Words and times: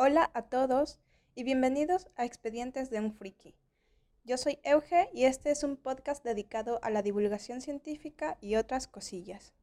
Hola 0.00 0.30
a 0.32 0.42
todos 0.42 1.00
y 1.34 1.42
bienvenidos 1.42 2.06
a 2.14 2.24
Expedientes 2.24 2.88
de 2.88 3.00
un 3.00 3.12
Friki. 3.12 3.56
Yo 4.22 4.38
soy 4.38 4.60
Euge 4.62 5.10
y 5.12 5.24
este 5.24 5.50
es 5.50 5.64
un 5.64 5.76
podcast 5.76 6.22
dedicado 6.22 6.78
a 6.84 6.90
la 6.90 7.02
divulgación 7.02 7.60
científica 7.60 8.38
y 8.40 8.54
otras 8.54 8.86
cosillas. 8.86 9.54